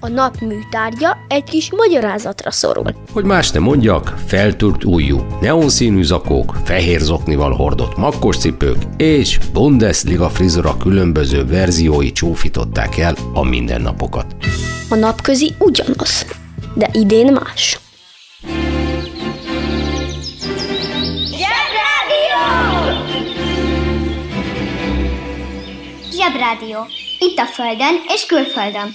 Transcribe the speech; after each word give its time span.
A 0.00 0.08
nap 0.08 0.40
műtárgya 0.40 1.16
egy 1.28 1.44
kis 1.44 1.70
magyarázatra 1.72 2.50
szorul. 2.50 2.94
hogy 3.12 3.24
más 3.24 3.50
ne 3.50 3.58
mondjak, 3.58 4.14
feltört 4.26 4.84
ujjú, 4.84 5.26
neonszínű 5.40 6.02
zakók, 6.02 6.56
fehér 6.64 7.00
zoknival 7.00 7.52
hordott 7.52 7.96
makkos 7.96 8.36
cipők 8.36 8.76
és 8.96 9.38
Bundesliga 9.52 10.28
frizura 10.28 10.76
különböző 10.76 11.46
verziói 11.46 12.12
csúfították 12.12 12.96
el 12.96 13.14
a 13.34 13.42
mindennapokat. 13.42 14.36
A 14.88 14.94
napközi 14.94 15.54
ugyanaz, 15.58 16.26
de 16.74 16.88
idén 16.92 17.32
más. 17.32 17.78
Zsebrádió. 26.12 26.78
Itt 27.18 27.38
a 27.38 27.44
Földön 27.44 27.94
és 28.14 28.26
külföldön. 28.26 28.94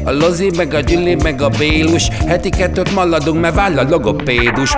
a 0.03 0.11
Lozi, 0.11 0.51
meg 0.55 0.73
a 0.73 0.79
Gyüli, 0.79 1.15
meg 1.15 1.41
a 1.41 1.49
Bélus 1.49 2.07
Heti 2.27 2.49
kettőt 2.49 2.93
maladunk, 2.93 3.41
mert 3.41 3.55
váll 3.55 3.77
a 3.77 3.89
logopédus 3.89 4.75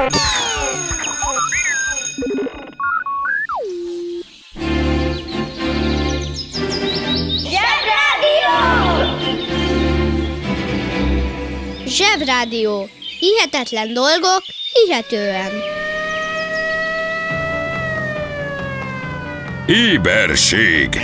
Zsebrádió. 11.86 12.90
Hihetetlen 13.20 13.94
dolgok, 13.94 14.44
hihetően. 14.74 15.52
Éberség 19.68 21.00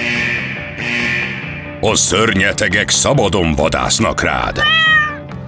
A 1.82 1.96
szörnyetegek 1.96 2.90
szabadon 2.90 3.56
vadásznak 3.56 4.22
rád. 4.22 4.62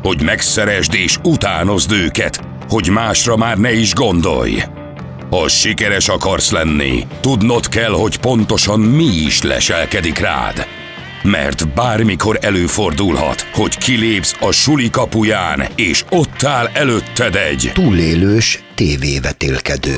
Hogy 0.02 0.24
megszeresd 0.24 0.94
és 0.94 1.18
utánozd 1.24 1.92
őket 1.92 2.40
Hogy 2.70 2.90
másra 2.90 3.36
már 3.38 3.58
ne 3.58 3.74
is 3.74 3.94
gondolj. 3.94 4.64
Ha 5.30 5.48
sikeres 5.48 6.08
akarsz 6.08 6.52
lenni 6.52 7.08
Tudnod 7.22 7.68
kell, 7.68 7.92
hogy 7.92 8.18
pontosan 8.18 8.80
mi 8.80 9.04
is 9.04 9.42
leselkedik 9.42 10.18
rád. 10.18 10.68
Mert 11.24 11.74
bármikor 11.74 12.38
előfordulhat, 12.42 13.42
hogy 13.54 13.78
kilépsz 13.78 14.36
a 14.40 14.52
suli 14.52 14.90
kapuján, 14.90 15.68
és 15.76 16.04
ott 16.10 16.44
áll 16.44 16.70
előtted 16.74 17.36
egy 17.36 17.72
túlélős 17.74 18.64
tévévetélkedő. 18.76 19.98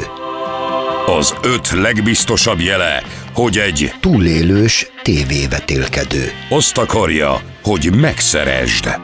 az 1.05 1.33
öt 1.43 1.71
legbiztosabb 1.71 2.59
jele, 2.59 3.03
hogy 3.33 3.57
egy 3.57 3.93
Túlélős 3.99 4.87
tévévetélkedő. 5.01 6.31
azt 6.49 6.77
akarja, 6.77 7.41
hogy 7.63 7.95
megszeresd. 7.95 8.99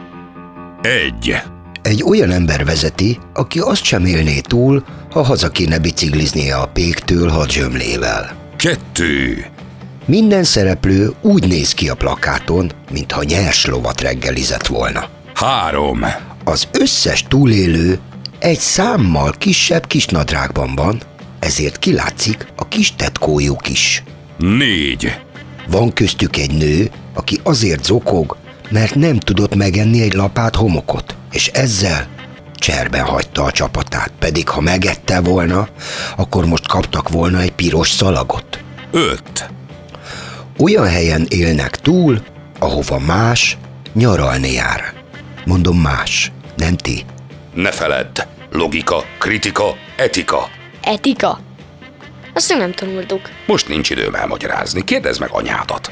Egy. 0.82 1.36
Egy 1.82 2.02
olyan 2.02 2.30
ember 2.30 2.64
vezeti, 2.64 3.18
aki 3.34 3.58
azt 3.58 3.84
sem 3.84 4.04
élné 4.04 4.40
túl, 4.40 4.84
ha 5.10 5.22
haza 5.22 5.48
kéne 5.48 5.78
bicikliznie 5.78 6.56
a 6.56 6.66
péktől 6.66 7.28
hadzsömlével. 7.28 8.36
Kettő. 8.56 9.46
Minden 10.04 10.44
szereplő 10.44 11.12
úgy 11.20 11.48
néz 11.48 11.72
ki 11.72 11.88
a 11.88 11.94
plakáton, 11.94 12.70
mintha 12.90 13.22
nyers 13.22 13.66
lovat 13.66 14.00
reggelizett 14.00 14.66
volna. 14.66 15.08
Három. 15.34 16.04
Az 16.44 16.68
összes 16.72 17.24
túlélő 17.28 17.98
egy 18.38 18.58
számmal 18.58 19.34
kisebb 19.38 19.86
kisnadrágban 19.86 20.74
van, 20.74 21.00
ezért 21.38 21.78
kilátszik 21.78 22.46
a 22.56 22.68
kis 22.68 22.94
tetkójuk 22.94 23.68
is. 23.68 24.02
Négy. 24.40 25.20
Van 25.68 25.92
köztük 25.92 26.36
egy 26.36 26.52
nő, 26.52 26.90
aki 27.14 27.40
azért 27.42 27.84
zokog, 27.84 28.36
mert 28.70 28.94
nem 28.94 29.18
tudott 29.18 29.54
megenni 29.54 30.02
egy 30.02 30.12
lapát 30.12 30.56
homokot, 30.56 31.16
és 31.32 31.46
ezzel 31.46 32.08
cserben 32.54 33.04
hagyta 33.04 33.42
a 33.42 33.50
csapatát, 33.50 34.12
pedig 34.18 34.48
ha 34.48 34.60
megette 34.60 35.20
volna, 35.20 35.68
akkor 36.16 36.46
most 36.46 36.66
kaptak 36.66 37.08
volna 37.08 37.40
egy 37.40 37.52
piros 37.52 37.90
szalagot. 37.90 38.64
Öt. 38.90 39.50
Olyan 40.58 40.86
helyen 40.86 41.26
élnek 41.28 41.76
túl, 41.76 42.22
ahova 42.58 42.98
más 42.98 43.58
nyaralni 43.92 44.52
jár. 44.52 44.92
Mondom 45.44 45.78
más, 45.78 46.32
nem 46.56 46.76
ti. 46.76 47.04
Ne 47.54 47.70
feledd. 47.70 48.20
Logika, 48.50 49.04
kritika, 49.18 49.64
etika. 49.96 50.48
Etika. 50.82 51.40
Azt 52.40 52.56
nem 52.56 52.72
tanultuk. 52.72 53.28
Most 53.46 53.68
nincs 53.68 53.90
időm 53.90 54.14
elmagyarázni. 54.14 54.84
Kérdezd 54.84 55.20
meg 55.20 55.28
anyádat. 55.32 55.90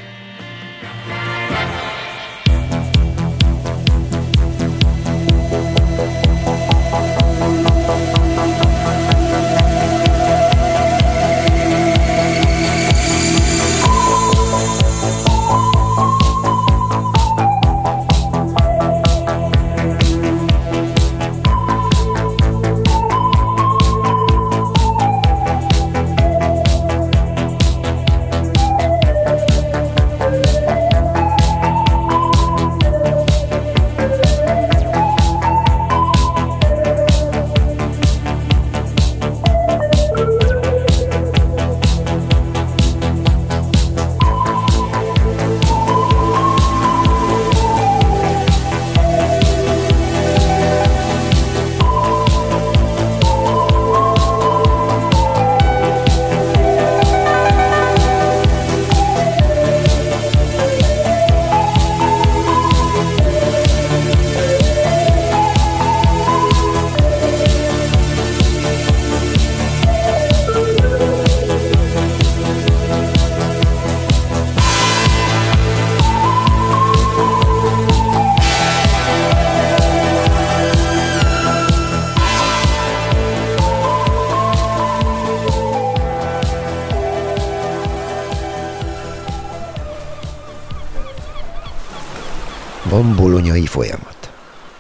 Folyamat, 93.69 94.31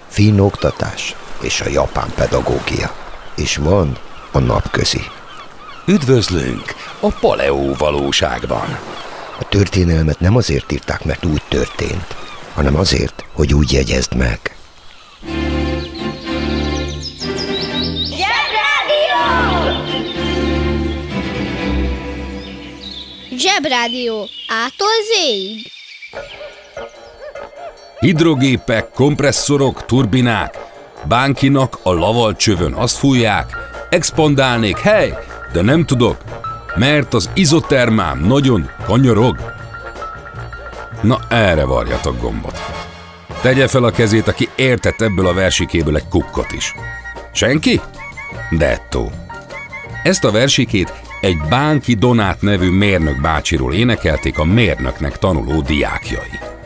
finn 0.08 0.38
oktatás 0.38 1.14
és 1.40 1.60
a 1.60 1.68
japán 1.68 2.10
pedagógia, 2.14 2.94
és 3.36 3.56
van 3.56 3.98
a 4.32 4.38
napközi. 4.38 5.02
Üdvözlünk 5.86 6.74
a 7.00 7.08
paleó 7.08 7.74
valóságban. 7.74 8.78
A 9.40 9.48
történelmet 9.48 10.20
nem 10.20 10.36
azért 10.36 10.72
írták, 10.72 11.04
mert 11.04 11.24
úgy 11.24 11.42
történt, 11.48 12.16
hanem 12.54 12.76
azért, 12.76 13.24
hogy 13.32 13.54
úgy 13.54 13.72
jegyezd 13.72 14.14
meg. 14.16 14.56
Zsebrádió. 23.38 24.28
Ától 24.48 24.88
zéig. 25.14 25.72
Hidrogépek, 28.00 28.88
kompresszorok, 28.94 29.86
turbinák, 29.86 30.54
bánkinak 31.04 31.78
a 31.82 31.92
lavalcsövön 31.92 32.72
azt 32.72 32.96
fújják, 32.96 33.56
expandálnék, 33.90 34.78
hely, 34.78 35.14
de 35.52 35.62
nem 35.62 35.84
tudok, 35.84 36.16
mert 36.76 37.14
az 37.14 37.30
izotermám 37.34 38.20
nagyon 38.20 38.70
kanyarog. 38.86 39.54
Na 41.02 41.18
erre 41.28 41.64
varjatok 41.64 42.20
gombot. 42.20 42.60
Tegye 43.40 43.68
fel 43.68 43.84
a 43.84 43.90
kezét, 43.90 44.28
aki 44.28 44.48
értett 44.56 45.00
ebből 45.00 45.26
a 45.26 45.34
versikéből 45.34 45.96
egy 45.96 46.08
kukkot 46.08 46.52
is. 46.52 46.74
Senki? 47.32 47.80
Dettó. 48.50 49.10
Ezt 50.02 50.24
a 50.24 50.30
versikét 50.30 50.92
egy 51.20 51.36
Bánki 51.48 51.94
Donát 51.94 52.42
nevű 52.42 52.70
mérnök 52.70 53.20
bácsiról 53.20 53.74
énekelték 53.74 54.38
a 54.38 54.44
mérnöknek 54.44 55.18
tanuló 55.18 55.60
diákjai. 55.60 56.57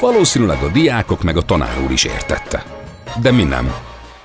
Valószínűleg 0.00 0.62
a 0.62 0.68
diákok 0.68 1.22
meg 1.22 1.36
a 1.36 1.42
tanár 1.42 1.80
úr 1.84 1.90
is 1.90 2.04
értette. 2.04 2.64
De 3.20 3.30
mi 3.30 3.42
nem, 3.42 3.74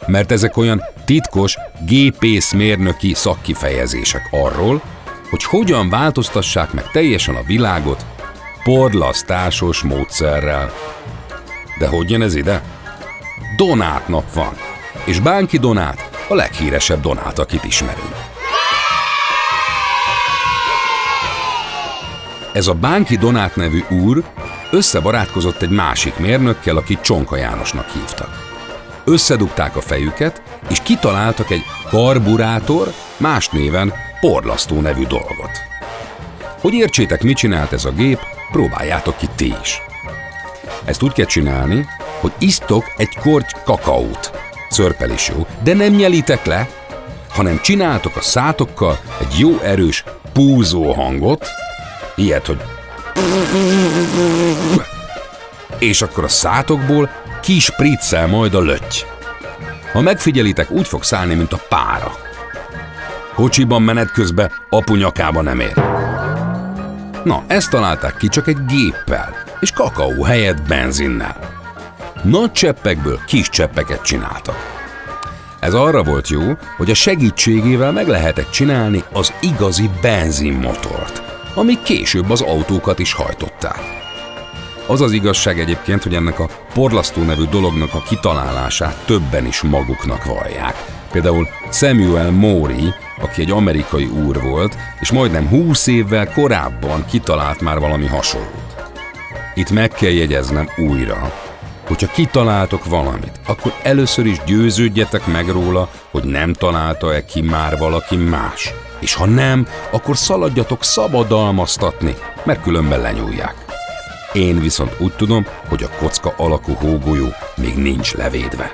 mert 0.07 0.31
ezek 0.31 0.57
olyan 0.57 0.83
titkos 1.05 1.57
gépészmérnöki 1.85 3.13
szakkifejezések 3.13 4.27
arról, 4.31 4.81
hogy 5.29 5.43
hogyan 5.43 5.89
változtassák 5.89 6.73
meg 6.73 6.91
teljesen 6.91 7.35
a 7.35 7.43
világot 7.43 8.05
porlasztásos 8.63 9.81
módszerrel. 9.81 10.71
De 11.79 11.87
hogy 11.87 12.09
jön 12.09 12.21
ez 12.21 12.35
ide? 12.35 12.61
Donát 13.55 14.07
nap 14.07 14.33
van, 14.33 14.53
és 15.05 15.19
Bánki 15.19 15.57
Donát 15.57 16.09
a 16.27 16.33
leghíresebb 16.33 17.01
Donát, 17.01 17.39
akit 17.39 17.63
ismerünk. 17.63 18.15
Ez 22.53 22.67
a 22.67 22.73
Bánki 22.73 23.17
Donát 23.17 23.55
nevű 23.55 23.83
úr 23.89 24.23
összebarátkozott 24.71 25.61
egy 25.61 25.69
másik 25.69 26.17
mérnökkel, 26.17 26.77
akit 26.77 27.01
Csonka 27.01 27.35
Jánosnak 27.35 27.89
hívtak. 27.89 28.49
Összedugták 29.03 29.75
a 29.75 29.81
fejüket, 29.81 30.41
és 30.69 30.79
kitaláltak 30.83 31.51
egy 31.51 31.63
karburátor, 31.89 32.93
más 33.17 33.49
néven 33.49 33.93
porlasztó 34.19 34.81
nevű 34.81 35.05
dolgot. 35.05 35.51
Hogy 36.61 36.73
értsétek, 36.73 37.23
mit 37.23 37.37
csinált 37.37 37.73
ez 37.73 37.85
a 37.85 37.91
gép, 37.91 38.19
próbáljátok 38.51 39.17
ki 39.17 39.27
ti 39.35 39.53
is. 39.61 39.81
Ezt 40.85 41.03
úgy 41.03 41.11
kell 41.11 41.25
csinálni, 41.25 41.85
hogy 42.19 42.31
isztok 42.37 42.93
egy 42.97 43.17
korty 43.21 43.55
kakaót. 43.63 44.31
Szörpel 44.69 45.09
is 45.09 45.27
jó, 45.27 45.45
de 45.63 45.73
nem 45.73 45.93
nyelitek 45.93 46.45
le, 46.45 46.69
hanem 47.29 47.61
csináltok 47.61 48.15
a 48.15 48.21
szátokkal 48.21 48.99
egy 49.19 49.39
jó 49.39 49.59
erős 49.59 50.03
púzó 50.33 50.91
hangot, 50.91 51.47
ilyet, 52.15 52.45
hogy 52.47 52.61
és 55.79 56.01
akkor 56.01 56.23
a 56.23 56.27
szátokból 56.27 57.09
kispriccel 57.41 58.27
majd 58.27 58.53
a 58.53 58.61
löty. 58.61 59.05
Ha 59.93 60.01
megfigyelitek, 60.01 60.71
úgy 60.71 60.87
fog 60.87 61.03
szállni, 61.03 61.33
mint 61.33 61.53
a 61.53 61.61
pára. 61.69 62.11
Kocsiban 63.35 63.81
menet 63.81 64.11
közben 64.11 64.51
apu 64.69 64.95
nyakába 64.95 65.41
nem 65.41 65.59
ér. 65.59 65.73
Na, 67.23 67.43
ezt 67.47 67.69
találták 67.69 68.17
ki 68.17 68.27
csak 68.27 68.47
egy 68.47 68.65
géppel, 68.65 69.43
és 69.59 69.71
kakaó 69.71 70.23
helyett 70.23 70.61
benzinnel. 70.61 71.35
Nagy 72.23 72.51
cseppekből 72.51 73.19
kis 73.25 73.49
cseppeket 73.49 74.01
csináltak. 74.01 74.79
Ez 75.59 75.73
arra 75.73 76.03
volt 76.03 76.27
jó, 76.27 76.41
hogy 76.77 76.89
a 76.89 76.93
segítségével 76.93 77.91
meg 77.91 78.07
lehetett 78.07 78.49
csinálni 78.49 79.03
az 79.13 79.33
igazi 79.41 79.89
benzinmotort, 80.01 81.20
ami 81.55 81.81
később 81.83 82.29
az 82.29 82.41
autókat 82.41 82.99
is 82.99 83.13
hajtották. 83.13 84.01
Az 84.87 85.01
az 85.01 85.11
igazság 85.11 85.59
egyébként, 85.59 86.03
hogy 86.03 86.15
ennek 86.15 86.39
a 86.39 86.49
porlasztó 86.73 87.21
nevű 87.21 87.43
dolognak 87.43 87.93
a 87.93 88.03
kitalálását 88.07 89.05
többen 89.05 89.45
is 89.45 89.61
maguknak 89.61 90.25
vallják. 90.25 90.75
Például 91.11 91.47
Samuel 91.71 92.31
Mori, 92.31 92.93
aki 93.21 93.41
egy 93.41 93.51
amerikai 93.51 94.05
úr 94.05 94.41
volt, 94.41 94.77
és 94.99 95.11
majdnem 95.11 95.47
20 95.47 95.87
évvel 95.87 96.33
korábban 96.33 97.05
kitalált 97.05 97.61
már 97.61 97.79
valami 97.79 98.05
hasonlót. 98.05 98.91
Itt 99.55 99.69
meg 99.71 99.89
kell 99.89 100.11
jegyeznem 100.11 100.69
újra, 100.77 101.33
hogyha 101.87 102.07
kitaláltok 102.07 102.85
valamit, 102.85 103.39
akkor 103.47 103.73
először 103.83 104.25
is 104.25 104.37
győződjetek 104.45 105.25
meg 105.25 105.47
róla, 105.47 105.89
hogy 106.11 106.23
nem 106.23 106.53
találta-e 106.53 107.25
ki 107.25 107.41
már 107.41 107.77
valaki 107.77 108.15
más. 108.15 108.73
És 109.01 109.13
ha 109.13 109.25
nem, 109.25 109.67
akkor 109.91 110.17
szaladjatok 110.17 110.83
szabadalmaztatni, 110.83 112.15
mert 112.43 112.61
különben 112.61 113.01
lenyúlják. 113.01 113.55
Én 114.33 114.59
viszont 114.59 114.95
úgy 114.99 115.13
tudom, 115.13 115.45
hogy 115.67 115.83
a 115.83 115.89
kocka 115.99 116.33
alakú 116.37 116.73
hógolyó 116.73 117.27
még 117.55 117.75
nincs 117.75 118.13
levédve. 118.13 118.71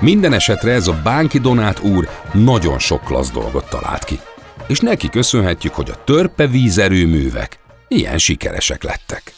Minden 0.00 0.32
esetre 0.32 0.72
ez 0.72 0.86
a 0.86 1.00
Bánki 1.02 1.38
Donát 1.38 1.80
úr 1.80 2.08
nagyon 2.32 2.78
sok 2.78 3.04
klassz 3.04 3.30
dolgot 3.30 3.68
talált 3.68 4.04
ki. 4.04 4.20
És 4.66 4.80
neki 4.80 5.08
köszönhetjük, 5.08 5.74
hogy 5.74 5.90
a 5.90 6.04
törpe 6.04 6.46
vízerőművek 6.46 7.58
ilyen 7.88 8.18
sikeresek 8.18 8.82
lettek. 8.82 9.34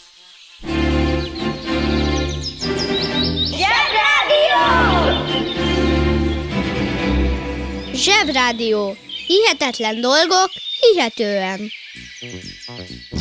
Zsebrádió. 7.94 8.96
Hihetetlen 9.26 10.00
dolgok, 10.00 10.50
hihetően. 10.80 11.60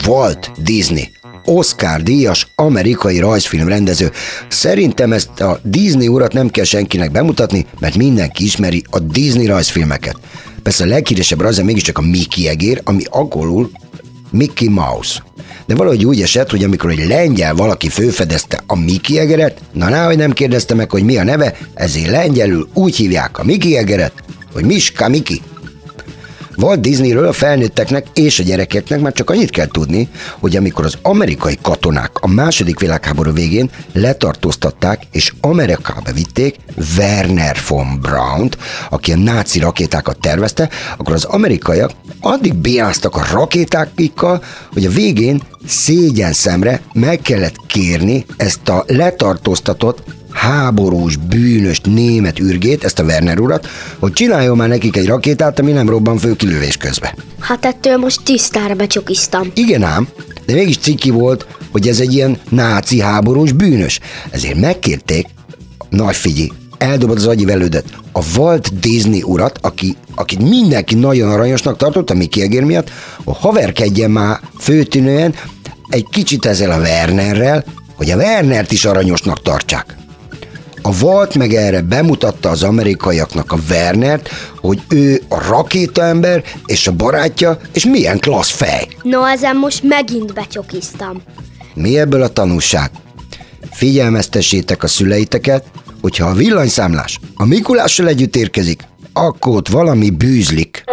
Walt 0.07 0.51
Disney, 0.57 1.11
Oscar 1.45 2.01
díjas 2.01 2.47
amerikai 2.55 3.19
rajzfilmrendező. 3.19 4.11
Szerintem 4.47 5.13
ezt 5.13 5.39
a 5.39 5.59
Disney 5.63 6.07
urat 6.07 6.33
nem 6.33 6.49
kell 6.49 6.63
senkinek 6.63 7.11
bemutatni, 7.11 7.65
mert 7.79 7.95
mindenki 7.95 8.43
ismeri 8.43 8.83
a 8.89 8.99
Disney 8.99 9.45
rajzfilmeket. 9.45 10.17
Persze 10.63 10.83
a 10.83 10.87
leghíresebb 10.87 11.41
rajza 11.41 11.63
mégiscsak 11.63 11.97
a 11.97 12.01
Mickey 12.01 12.47
egér, 12.47 12.81
ami 12.83 13.03
angolul 13.09 13.71
Mickey 14.31 14.69
Mouse. 14.69 15.23
De 15.65 15.75
valahogy 15.75 16.05
úgy 16.05 16.21
esett, 16.21 16.49
hogy 16.49 16.63
amikor 16.63 16.89
egy 16.89 17.07
lengyel 17.07 17.55
valaki 17.55 17.89
főfedezte 17.89 18.63
a 18.67 18.75
Mickey 18.75 19.17
egeret, 19.17 19.61
na 19.71 19.89
náhogy 19.89 20.17
nem 20.17 20.31
kérdezte 20.31 20.73
meg, 20.73 20.91
hogy 20.91 21.03
mi 21.03 21.17
a 21.17 21.23
neve, 21.23 21.57
ezért 21.73 22.09
lengyelül 22.09 22.69
úgy 22.73 22.95
hívják 22.95 23.39
a 23.39 23.43
Mickey 23.43 23.75
egeret, 23.75 24.13
hogy 24.53 24.65
Miska 24.65 25.07
Miki. 25.07 25.41
Walt 26.57 26.81
Disneyről 26.81 27.27
a 27.27 27.33
felnőtteknek 27.33 28.07
és 28.13 28.39
a 28.39 28.43
gyerekeknek 28.43 28.99
már 28.99 29.13
csak 29.13 29.29
annyit 29.29 29.49
kell 29.49 29.67
tudni, 29.67 30.09
hogy 30.39 30.55
amikor 30.55 30.85
az 30.85 30.97
amerikai 31.01 31.57
katonák 31.61 32.11
a 32.19 32.27
második 32.27 32.79
világháború 32.79 33.31
végén 33.31 33.69
letartóztatták 33.93 35.03
és 35.11 35.33
Amerikába 35.41 36.11
vitték 36.13 36.55
Werner 36.97 37.57
von 37.67 37.99
Braun-t, 38.01 38.57
aki 38.89 39.11
a 39.11 39.17
náci 39.17 39.59
rakétákat 39.59 40.19
tervezte, 40.19 40.69
akkor 40.97 41.13
az 41.13 41.23
amerikaiak 41.23 41.91
addig 42.19 42.55
bénáztak 42.55 43.15
a 43.15 43.25
rakétákikkal, 43.31 44.43
hogy 44.71 44.85
a 44.85 44.89
végén 44.89 45.41
szégyen 45.67 46.33
szemre 46.33 46.81
meg 46.93 47.21
kellett 47.21 47.55
kérni 47.67 48.25
ezt 48.37 48.69
a 48.69 48.83
letartóztatott 48.87 50.03
háborús, 50.33 51.15
bűnös 51.15 51.81
német 51.83 52.39
ürgét, 52.39 52.83
ezt 52.83 52.99
a 52.99 53.03
Werner 53.03 53.39
urat, 53.39 53.67
hogy 53.99 54.13
csináljon 54.13 54.57
már 54.57 54.67
nekik 54.67 54.95
egy 54.95 55.05
rakétát, 55.05 55.59
ami 55.59 55.71
nem 55.71 55.89
robban 55.89 56.17
fő 56.17 56.35
kilövés 56.35 56.77
közbe. 56.77 57.15
Hát 57.39 57.65
ettől 57.65 57.97
most 57.97 58.23
tisztára 58.23 58.73
becsokiztam. 58.73 59.51
Igen 59.53 59.83
ám, 59.83 60.07
de 60.45 60.53
mégis 60.53 60.77
ciki 60.77 61.09
volt, 61.09 61.47
hogy 61.71 61.87
ez 61.87 61.99
egy 61.99 62.13
ilyen 62.13 62.37
náci 62.49 62.99
háborús 62.99 63.51
bűnös. 63.51 63.99
Ezért 64.29 64.59
megkérték, 64.59 65.25
nagy 65.89 66.15
figyelj, 66.15 66.51
eldobod 66.77 67.17
az 67.17 67.25
agyi 67.25 67.45
velődet, 67.45 67.85
a 68.11 68.21
Walt 68.37 68.79
Disney 68.79 69.21
urat, 69.21 69.57
aki, 69.61 69.95
akit 70.15 70.49
mindenki 70.49 70.95
nagyon 70.95 71.29
aranyosnak 71.29 71.77
tartott, 71.77 72.09
a 72.09 72.13
Mickey 72.13 72.43
Egér 72.43 72.63
miatt, 72.63 72.91
hogy 73.23 73.35
haverkedjen 73.39 74.11
már 74.11 74.39
főtűnően 74.59 75.33
egy 75.89 76.05
kicsit 76.11 76.45
ezzel 76.45 76.71
a 76.71 76.79
Wernerrel, 76.79 77.63
hogy 77.95 78.11
a 78.11 78.15
Wernert 78.15 78.71
is 78.71 78.85
aranyosnak 78.85 79.41
tartsák. 79.41 79.97
A 80.85 80.95
Walt 81.01 81.35
meg 81.35 81.53
erre 81.53 81.81
bemutatta 81.81 82.49
az 82.49 82.63
amerikaiaknak 82.63 83.51
a 83.51 83.57
Wernert, 83.69 84.29
hogy 84.59 84.81
ő 84.89 85.21
a 85.29 85.47
rakétaember 85.47 86.43
és 86.65 86.87
a 86.87 86.91
barátja, 86.91 87.57
és 87.73 87.85
milyen 87.85 88.19
klassz 88.19 88.51
fej. 88.51 88.87
No, 89.01 89.25
ezen 89.25 89.55
most 89.55 89.83
megint 89.83 90.33
becsokiztam. 90.33 91.21
Mi 91.73 91.99
ebből 91.99 92.21
a 92.21 92.27
tanulság? 92.27 92.91
figyelmeztessétek 93.73 94.83
a 94.83 94.87
szüleiteket, 94.87 95.65
hogyha 96.01 96.27
a 96.27 96.33
villanyszámlás 96.33 97.19
a 97.35 97.45
Mikulással 97.45 98.07
együtt 98.07 98.35
érkezik, 98.35 98.81
akkor 99.13 99.55
ott 99.55 99.67
valami 99.67 100.09
bűzlik. 100.09 100.83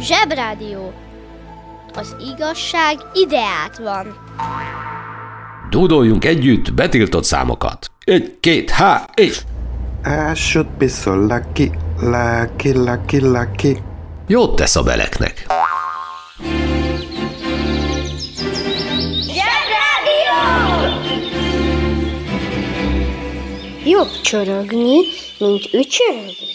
Zsebrádió. 0.00 0.92
Az 1.94 2.14
igazság 2.34 2.96
ideát 3.14 3.78
van. 3.78 4.16
Dúdoljunk 5.70 6.24
együtt 6.24 6.74
betiltott 6.74 7.24
számokat. 7.24 7.90
Egy, 8.04 8.36
két, 8.40 8.70
há, 8.70 9.08
és... 9.14 9.40
I 10.04 10.34
should 10.34 10.66
be 10.78 10.88
so 10.88 11.14
lucky, 11.14 11.70
lucky, 12.00 12.72
lucky, 12.72 13.20
lucky. 13.20 13.82
Jót 14.26 14.56
tesz 14.56 14.76
a 14.76 14.82
beleknek. 14.82 15.46
Jobb 23.84 24.20
csorogni, 24.22 24.96
mint 25.38 25.68
ücsörögni. 25.72 26.46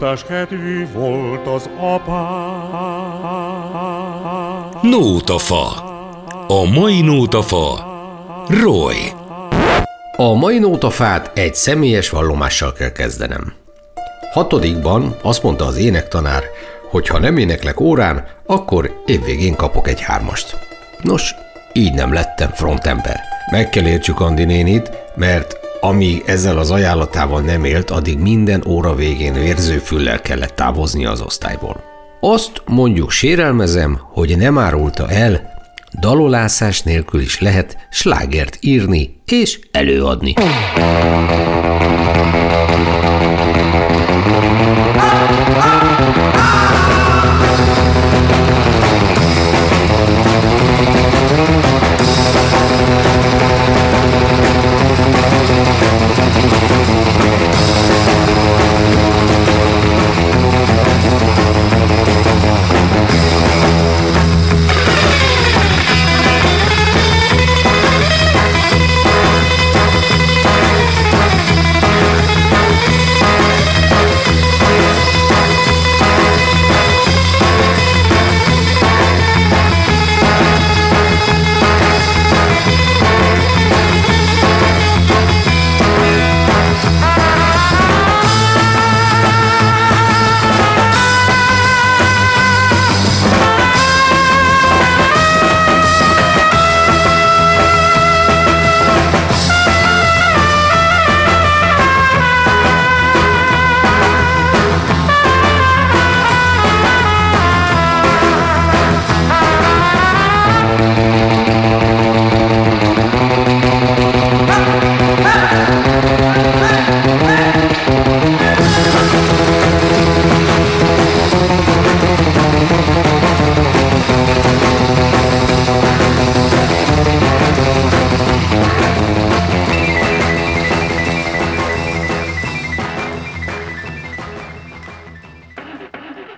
Mótás 0.00 0.24
kedvű 0.24 0.86
volt 0.92 1.46
az 1.46 1.70
apám. 1.80 2.70
Nótafa. 4.82 5.66
A 6.48 6.64
mai 6.74 7.00
nótafa. 7.00 7.86
Roy. 8.62 8.96
A 10.16 10.34
mai 10.34 10.58
nótafát 10.58 11.38
egy 11.38 11.54
személyes 11.54 12.10
vallomással 12.10 12.72
kell 12.72 12.92
kezdenem. 12.92 13.52
Hatodikban 14.32 15.16
azt 15.22 15.42
mondta 15.42 15.64
az 15.64 15.76
énektanár, 15.76 16.42
hogy 16.90 17.08
ha 17.08 17.18
nem 17.18 17.36
éneklek 17.36 17.80
órán, 17.80 18.24
akkor 18.46 19.02
évvégén 19.06 19.54
kapok 19.54 19.88
egy 19.88 20.00
hármast. 20.00 20.56
Nos, 21.02 21.34
így 21.72 21.94
nem 21.94 22.12
lettem 22.12 22.50
frontember. 22.50 23.20
Meg 23.50 23.68
kell 23.68 23.86
értsük 23.86 24.20
Andi 24.20 24.44
nénit, 24.44 24.90
mert 25.14 25.65
amíg 25.80 26.22
ezzel 26.26 26.58
az 26.58 26.70
ajánlatával 26.70 27.40
nem 27.40 27.64
élt, 27.64 27.90
addig 27.90 28.18
minden 28.18 28.64
óra 28.66 28.94
végén 28.94 29.32
vérzőfüllel 29.32 30.20
kellett 30.20 30.54
távozni 30.54 31.06
az 31.06 31.20
osztályból. 31.20 31.84
Azt 32.20 32.62
mondjuk 32.66 33.10
sérelmezem, 33.10 34.00
hogy 34.02 34.36
nem 34.36 34.58
árulta 34.58 35.08
el, 35.08 35.54
dalolászás 36.00 36.82
nélkül 36.82 37.20
is 37.20 37.40
lehet 37.40 37.76
slágert 37.90 38.58
írni 38.60 39.20
és 39.26 39.58
előadni. 39.72 40.34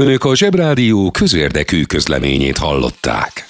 Önök 0.00 0.24
a 0.24 0.34
Zsebrádió 0.34 1.10
közérdekű 1.10 1.82
közleményét 1.82 2.56
hallották. 2.56 3.48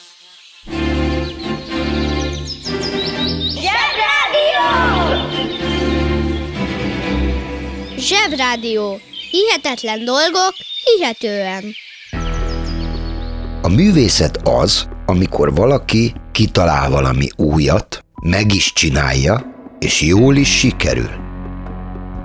Zsebrádió. 7.99 9.01
Hihetetlen 9.31 10.05
dolgok, 10.05 10.53
hihetően. 10.85 11.65
A 13.63 13.69
művészet 13.69 14.37
az, 14.49 14.89
amikor 15.07 15.55
valaki 15.55 16.15
kitalál 16.33 16.91
valami 16.91 17.29
újat, 17.37 18.05
meg 18.23 18.55
is 18.55 18.73
csinálja, 18.73 19.41
és 19.79 20.03
jól 20.03 20.37
is 20.37 20.59
sikerül. 20.59 21.11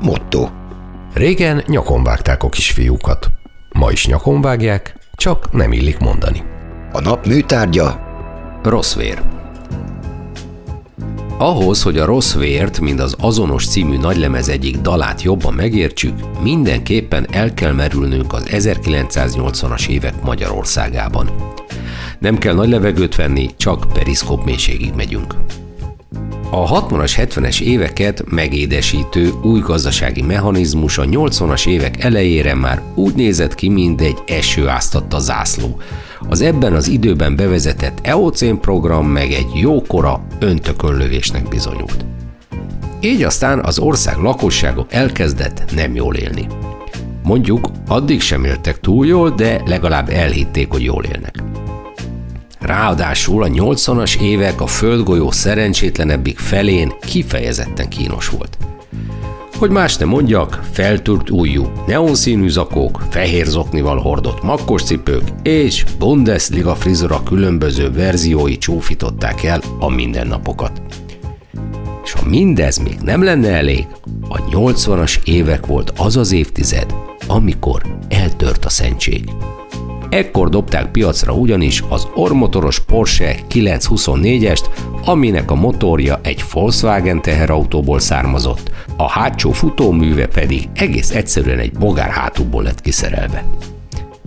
Motto. 0.02 0.50
Régen 1.14 1.64
nyakon 1.68 2.04
vágták 2.04 2.44
a 2.44 2.50
kisfiúkat. 2.50 3.40
Ma 3.74 3.92
is 3.92 4.08
nyakon 4.08 4.42
vágják, 4.42 4.96
csak 5.16 5.52
nem 5.52 5.72
illik 5.72 5.98
mondani. 5.98 6.44
A 6.92 7.02
nap 7.02 7.26
műtárgya 7.26 8.10
Rossz 8.64 8.96
vér. 8.96 9.22
Ahhoz, 11.38 11.84
hogy 11.84 11.98
a 11.98 12.06
rossz 12.06 12.36
vért, 12.36 12.80
mint 12.80 13.00
az 13.00 13.16
azonos 13.20 13.68
című 13.68 13.98
nagylemez 13.98 14.50
egyik 14.50 14.78
dalát 14.78 15.22
jobban 15.22 15.54
megértsük, 15.54 16.14
mindenképpen 16.42 17.28
el 17.32 17.54
kell 17.54 17.72
merülnünk 17.72 18.34
az 18.34 18.48
1980-as 18.52 19.88
évek 19.88 20.24
Magyarországában. 20.24 21.30
Nem 22.20 22.38
kell 22.38 22.54
nagy 22.54 22.70
levegőt 22.70 23.16
venni, 23.16 23.50
csak 23.58 23.86
periszkóp 23.94 24.44
mélységig 24.44 24.94
megyünk. 24.96 25.36
A 26.54 26.86
60-as, 26.86 27.14
70-es 27.18 27.62
éveket 27.62 28.24
megédesítő 28.30 29.32
új 29.44 29.60
gazdasági 29.60 30.22
mechanizmus 30.22 30.98
a 30.98 31.04
80-as 31.04 31.68
évek 31.68 32.04
elejére 32.04 32.56
már 32.56 32.82
úgy 32.96 33.14
nézett 33.14 33.56
ki, 33.56 33.70
mint 33.70 34.02
egy 34.02 34.18
eső 34.26 34.68
áztatta 34.68 35.20
zászló. 35.20 35.82
Az 36.30 36.42
ebben 36.42 36.74
az 36.74 36.88
időben 36.88 37.36
bevezetett 37.36 38.00
EOCén 38.02 38.60
program 38.60 39.08
meg 39.08 39.32
egy 39.32 39.50
jókora 39.54 40.26
öntököllövésnek 40.40 41.48
bizonyult. 41.48 42.06
Így 43.02 43.24
aztán 43.24 43.60
az 43.60 43.80
ország 43.80 44.18
lakossága 44.18 44.86
elkezdett 44.90 45.74
nem 45.76 45.96
jól 45.96 46.16
élni. 46.16 46.48
Mondjuk 47.24 47.70
addig 47.88 48.22
sem 48.22 48.46
éltek 48.46 48.80
túl 48.80 49.06
jól, 49.06 49.30
de 49.30 49.62
legalább 49.66 50.10
elhitték, 50.10 50.72
hogy 50.72 50.84
jól 50.84 51.04
élnek. 51.04 51.51
Ráadásul 52.62 53.44
a 53.44 53.48
80-as 53.48 54.22
évek 54.22 54.62
a 54.62 54.68
földgolyó 54.68 55.32
szerencsétlenebbik 55.32 56.40
felén 56.40 56.92
kifejezetten 57.02 57.90
kínos 57.90 58.30
volt. 58.30 58.58
Hogy 59.58 59.70
más 59.70 59.98
ne 59.98 60.06
mondjak, 60.06 60.62
feltűrt 60.72 61.30
ujjú, 61.30 61.72
neonszínű 61.88 62.50
zakók, 62.50 63.04
fehér 63.10 63.46
zoknival 63.46 64.00
hordott 64.00 64.44
makkos 64.44 64.84
cipők 64.84 65.24
és 65.44 65.86
Bundesliga 65.98 66.76
frizura 66.76 67.24
különböző 67.24 67.92
verziói 67.92 68.58
csúfították 68.58 69.44
el 69.44 69.62
a 69.80 69.90
mindennapokat. 69.90 70.82
És 72.04 72.12
ha 72.12 72.30
mindez 72.30 72.78
még 72.78 72.98
nem 73.04 73.24
lenne 73.24 73.50
elég, 73.50 73.88
a 74.30 74.38
80-as 74.38 75.28
évek 75.28 75.66
volt 75.66 75.94
az 75.98 76.18
az 76.18 76.32
évtized, 76.32 76.94
amikor 77.28 77.82
eltört 78.10 78.66
a 78.66 78.70
szentség. 78.70 79.30
Ekkor 80.12 80.50
dobták 80.50 80.92
piacra 80.92 81.34
ugyanis 81.34 81.84
az 81.90 82.08
ormotoros 82.14 82.80
Porsche 82.80 83.36
924-est, 83.50 84.66
aminek 85.06 85.52
a 85.52 85.56
motorja 85.56 86.20
egy 86.24 86.44
Volkswagen 86.54 87.22
teherautóból 87.22 88.00
származott, 88.00 88.72
a 88.98 89.10
hátsó 89.10 89.52
futóműve 89.52 90.28
pedig 90.28 90.70
egész 90.74 91.10
egyszerűen 91.10 91.60
egy 91.60 91.72
bogár 91.72 92.10
hátúból 92.10 92.64
lett 92.64 92.82
kiszerelve. 92.82 93.46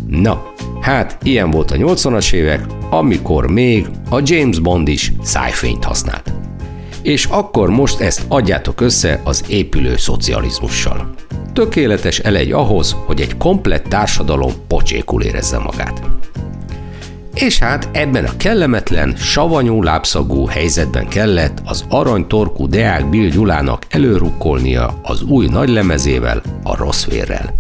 Na, 0.08 0.52
hát 0.80 1.18
ilyen 1.22 1.50
volt 1.50 1.70
a 1.70 1.76
80-as 1.76 2.32
évek, 2.32 2.66
amikor 2.90 3.50
még 3.50 3.86
a 4.10 4.20
James 4.24 4.58
Bond 4.58 4.88
is 4.88 5.12
szájfényt 5.22 5.84
használt. 5.84 6.32
És 7.02 7.24
akkor 7.24 7.70
most 7.70 8.00
ezt 8.00 8.24
adjátok 8.28 8.80
össze 8.80 9.20
az 9.24 9.44
épülő 9.48 9.96
szocializmussal. 9.96 11.13
Tökéletes 11.54 12.18
elegy 12.18 12.52
ahhoz, 12.52 12.96
hogy 13.06 13.20
egy 13.20 13.36
komplett 13.36 13.84
társadalom 13.84 14.52
pocsékul 14.68 15.22
érezze 15.22 15.58
magát. 15.58 16.02
És 17.34 17.58
hát 17.58 17.88
ebben 17.92 18.24
a 18.24 18.36
kellemetlen, 18.36 19.16
savanyú 19.16 19.82
lábszagú 19.82 20.46
helyzetben 20.46 21.08
kellett 21.08 21.62
az 21.64 21.84
aranytorkú 21.88 22.68
Deák 22.68 23.08
Bill 23.08 23.28
Gyulának 23.28 23.86
előrukkolnia 23.90 25.00
az 25.02 25.22
új 25.22 25.46
nagylemezével, 25.46 26.42
a 26.62 26.76
rossz 26.76 27.04
vérrel. 27.04 27.54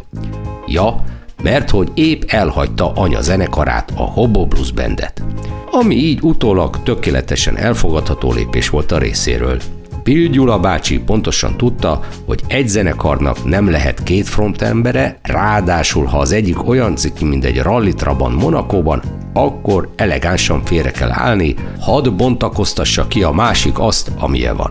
Ja, 0.66 1.04
mert 1.42 1.70
hogy 1.70 1.90
épp 1.94 2.22
elhagyta 2.26 2.92
anya 2.92 3.20
zenekarát, 3.20 3.92
a 3.96 4.02
Hobo 4.02 4.46
Blues 4.46 4.72
Bandet, 4.72 5.22
ami 5.70 5.94
így 5.94 6.18
utólag 6.22 6.82
tökéletesen 6.82 7.56
elfogadható 7.56 8.32
lépés 8.32 8.68
volt 8.68 8.92
a 8.92 8.98
részéről. 8.98 9.60
Bill 10.04 10.28
Gyula 10.28 10.58
bácsi 10.58 10.98
pontosan 10.98 11.56
tudta, 11.56 12.00
hogy 12.26 12.40
egy 12.46 12.68
zenekarnak 12.68 13.44
nem 13.44 13.70
lehet 13.70 14.02
két 14.02 14.28
frontembere, 14.28 15.18
ráadásul 15.22 16.04
ha 16.04 16.18
az 16.18 16.32
egyik 16.32 16.68
olyan 16.68 16.96
ciki, 16.96 17.24
mint 17.24 17.44
egy 17.44 17.58
rallitraban 17.58 18.32
Monakóban, 18.32 19.02
akkor 19.32 19.88
elegánsan 19.96 20.64
félre 20.64 20.90
kell 20.90 21.10
állni, 21.12 21.54
hadd 21.80 22.16
bontakoztassa 22.16 23.06
ki 23.06 23.22
a 23.22 23.30
másik 23.30 23.78
azt, 23.78 24.10
amilyen 24.18 24.56
van. 24.56 24.70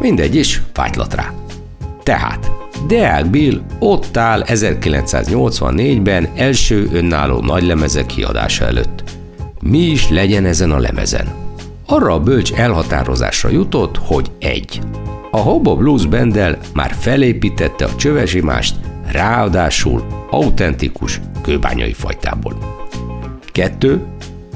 Mindegy 0.00 0.34
is, 0.34 0.62
fájtlat 0.72 1.14
rá. 1.14 1.32
Tehát, 2.02 2.50
Deák 2.86 3.30
Bill 3.30 3.60
ott 3.78 4.16
áll 4.16 4.42
1984-ben 4.46 6.28
első 6.34 6.88
önálló 6.92 7.40
nagylemezek 7.40 8.06
kiadása 8.06 8.64
előtt. 8.64 9.02
Mi 9.60 9.78
is 9.78 10.08
legyen 10.08 10.44
ezen 10.44 10.70
a 10.70 10.78
lemezen? 10.78 11.47
Arra 11.90 12.12
a 12.12 12.20
bölcs 12.20 12.52
elhatározásra 12.52 13.48
jutott, 13.48 13.96
hogy 13.96 14.30
egy. 14.38 14.80
A 15.30 15.36
Hobo 15.36 15.76
Blues 15.76 16.06
Bandel 16.06 16.58
már 16.74 16.94
felépítette 16.98 17.84
a 17.84 17.96
csövesimást, 17.96 18.76
ráadásul 19.12 20.04
autentikus 20.30 21.20
kőbányai 21.42 21.92
fajtából. 21.92 22.58
2. 23.52 24.06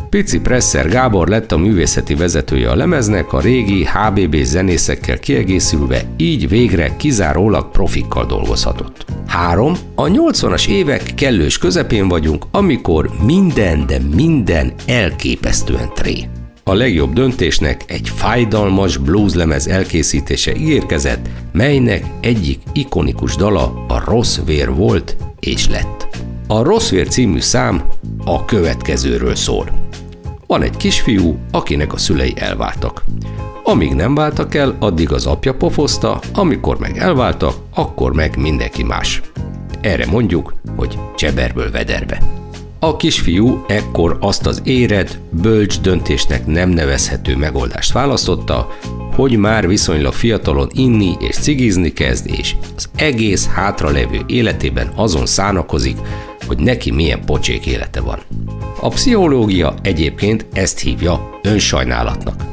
Pici 0.09 0.40
Presser 0.40 0.88
Gábor 0.88 1.29
lett 1.29 1.53
a 1.53 1.59
művészeti 1.59 2.14
vezetője 2.14 2.71
a 2.71 2.77
lemeznek, 2.77 3.33
a 3.33 3.40
régi 3.40 3.85
HBB 3.85 4.37
zenészekkel 4.37 5.18
kiegészülve, 5.18 6.03
így 6.16 6.49
végre 6.49 6.97
kizárólag 6.97 7.71
profikkal 7.71 8.27
dolgozhatott. 8.27 9.05
3. 9.27 9.75
A 9.95 10.05
80-as 10.05 10.68
évek 10.68 11.03
kellős 11.14 11.59
közepén 11.59 12.09
vagyunk, 12.09 12.45
amikor 12.51 13.11
minden, 13.25 13.87
de 13.87 13.99
minden 14.14 14.73
elképesztően 14.87 15.88
tré. 15.95 16.29
A 16.64 16.75
legjobb 16.75 17.12
döntésnek 17.12 17.85
egy 17.87 18.09
fájdalmas 18.09 18.96
blueslemez 18.96 19.66
elkészítése 19.66 20.55
ígérkezett, 20.55 21.29
melynek 21.53 22.05
egyik 22.20 22.61
ikonikus 22.72 23.37
dala 23.37 23.85
a 23.88 24.03
Rossz 24.05 24.38
vér 24.44 24.75
volt 24.75 25.16
és 25.40 25.68
lett. 25.68 26.09
A 26.46 26.62
Rossz 26.62 26.90
vér 26.90 27.09
című 27.09 27.40
szám 27.40 27.83
a 28.25 28.44
következőről 28.44 29.35
szól. 29.35 29.68
Van 30.46 30.62
egy 30.62 30.77
kisfiú, 30.77 31.38
akinek 31.51 31.92
a 31.92 31.98
szülei 31.98 32.33
elváltak. 32.37 33.05
Amíg 33.64 33.94
nem 33.94 34.14
váltak 34.14 34.55
el, 34.55 34.77
addig 34.81 35.12
az 35.12 35.27
apja 35.27 35.55
pofozta, 35.55 36.20
amikor 36.35 36.79
meg 36.79 36.98
elváltak, 36.98 37.55
akkor 37.75 38.12
meg 38.14 38.37
mindenki 38.37 38.83
más. 38.83 39.20
Erre 39.81 40.07
mondjuk, 40.07 40.55
hogy 40.77 40.98
cseberből 41.16 41.70
vederbe. 41.70 42.41
A 42.85 42.97
kisfiú 42.97 43.64
ekkor 43.68 44.16
azt 44.21 44.47
az 44.47 44.61
éred, 44.64 45.21
bölcs 45.31 45.81
döntésnek 45.81 46.47
nem 46.47 46.68
nevezhető 46.68 47.37
megoldást 47.37 47.92
választotta, 47.92 48.68
hogy 49.14 49.37
már 49.37 49.68
viszonylag 49.68 50.12
fiatalon 50.12 50.71
inni 50.73 51.16
és 51.18 51.37
cigizni 51.37 51.92
kezd, 51.92 52.27
és 52.27 52.55
az 52.77 52.88
egész 52.97 53.47
hátralevő 53.47 54.21
életében 54.27 54.92
azon 54.97 55.27
szánakozik, 55.27 55.97
hogy 56.47 56.59
neki 56.59 56.90
milyen 56.90 57.25
pocsék 57.25 57.66
élete 57.66 58.01
van. 58.01 58.18
A 58.81 58.88
pszichológia 58.88 59.75
egyébként 59.83 60.47
ezt 60.53 60.79
hívja 60.81 61.38
önsajnálatnak. 61.42 62.45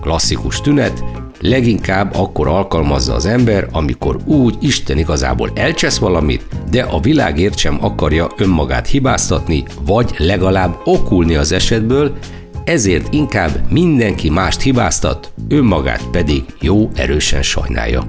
Klasszikus 0.00 0.60
tünet, 0.60 1.04
leginkább 1.40 2.14
akkor 2.14 2.48
alkalmazza 2.48 3.14
az 3.14 3.26
ember, 3.26 3.68
amikor 3.72 4.16
úgy 4.24 4.56
Isten 4.60 4.98
igazából 4.98 5.50
elcsesz 5.54 5.98
valamit, 5.98 6.46
de 6.70 6.82
a 6.82 7.00
világért 7.00 7.58
sem 7.58 7.84
akarja 7.84 8.28
önmagát 8.36 8.86
hibáztatni, 8.86 9.64
vagy 9.86 10.10
legalább 10.16 10.80
okulni 10.84 11.34
az 11.34 11.52
esetből, 11.52 12.16
ezért 12.64 13.14
inkább 13.14 13.70
mindenki 13.70 14.30
mást 14.30 14.60
hibáztat, 14.60 15.32
önmagát 15.48 16.04
pedig 16.10 16.44
jó 16.60 16.90
erősen 16.94 17.42
sajnálja. 17.42 18.04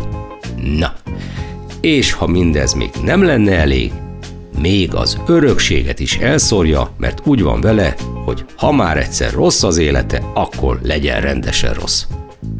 Na, 0.77 0.93
és 1.81 2.11
ha 2.13 2.27
mindez 2.27 2.73
még 2.73 2.89
nem 3.03 3.23
lenne 3.23 3.57
elég, 3.57 3.91
még 4.61 4.95
az 4.95 5.17
örökséget 5.27 5.99
is 5.99 6.17
elszórja, 6.17 6.89
mert 6.97 7.21
úgy 7.25 7.41
van 7.41 7.61
vele, 7.61 7.95
hogy 8.25 8.45
ha 8.55 8.71
már 8.71 8.97
egyszer 8.97 9.33
rossz 9.33 9.63
az 9.63 9.77
élete, 9.77 10.21
akkor 10.33 10.79
legyen 10.83 11.21
rendesen 11.21 11.73
rossz. 11.73 12.03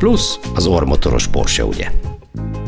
Plusz 0.01 0.39
az 0.55 0.65
ormotoros 0.65 1.27
Porsche, 1.27 1.65
ugye? 1.65 1.87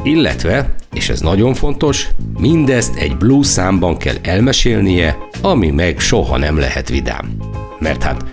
Illetve, 0.03 0.75
és 0.93 1.09
ez 1.09 1.21
nagyon 1.21 1.53
fontos, 1.53 2.07
mindezt 2.39 2.95
egy 2.95 3.17
blues 3.17 3.47
számban 3.47 3.97
kell 3.97 4.15
elmesélnie, 4.21 5.17
ami 5.41 5.69
meg 5.69 5.99
soha 5.99 6.37
nem 6.37 6.57
lehet 6.57 6.89
vidám. 6.89 7.37
Mert 7.79 8.03
hát 8.03 8.25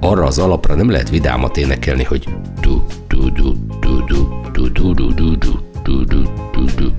arra 0.00 0.24
az 0.24 0.38
alapra 0.38 0.74
nem 0.74 0.90
lehet 0.90 1.10
vidámat 1.10 1.56
énekelni, 1.56 2.04
hogy 2.04 2.24
du 2.60 2.82
du 3.08 3.30
du 3.30 3.52
du 3.80 4.04
du 4.04 4.28
du 4.52 4.68
du 4.68 4.92
du 4.92 5.12
du 5.12 5.36
du 5.36 6.04
du 6.04 6.22
du 6.52 6.64
du 6.76 6.90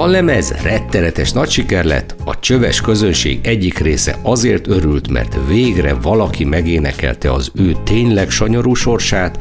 a 0.00 0.06
lemez 0.06 0.54
rettenetes 0.62 1.32
nagy 1.32 1.50
siker 1.50 1.84
lett, 1.84 2.14
a 2.24 2.38
csöves 2.38 2.80
közönség 2.80 3.38
egyik 3.42 3.78
része 3.78 4.18
azért 4.22 4.66
örült, 4.66 5.08
mert 5.08 5.38
végre 5.48 5.94
valaki 5.94 6.44
megénekelte 6.44 7.32
az 7.32 7.50
ő 7.54 7.76
tényleg 7.84 8.30
sanyarú 8.30 8.74
sorsát, 8.74 9.38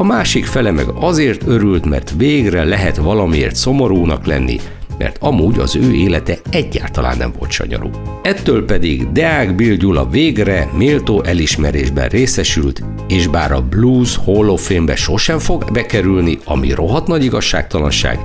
a 0.00 0.04
másik 0.04 0.44
fele 0.44 0.70
meg 0.70 0.86
azért 0.94 1.46
örült, 1.46 1.86
mert 1.86 2.14
végre 2.16 2.64
lehet 2.64 2.96
valamiért 2.96 3.56
szomorúnak 3.56 4.26
lenni, 4.26 4.60
mert 4.98 5.16
amúgy 5.20 5.58
az 5.58 5.76
ő 5.76 5.94
élete 5.94 6.38
egyáltalán 6.50 7.16
nem 7.16 7.32
volt 7.38 7.50
sanyarú. 7.50 7.90
Ettől 8.22 8.64
pedig 8.64 9.12
Deák 9.12 9.54
Bill 9.54 9.74
Gyula 9.74 10.08
végre 10.08 10.68
méltó 10.76 11.22
elismerésben 11.22 12.08
részesült, 12.08 12.82
és 13.08 13.26
bár 13.26 13.52
a 13.52 13.62
Blues 13.62 14.16
Hall 14.16 14.48
of 14.48 14.66
Fame-be 14.66 14.96
sosem 14.96 15.38
fog 15.38 15.64
bekerülni, 15.72 16.38
ami 16.44 16.72
rohadt 16.72 17.06
nagy 17.06 17.24
igazságtalanság, 17.24 18.18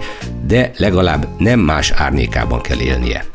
de 0.48 0.72
legalább 0.78 1.28
nem 1.38 1.60
más 1.60 1.92
árnyékában 1.92 2.62
kell 2.62 2.80
élnie. 2.80 3.26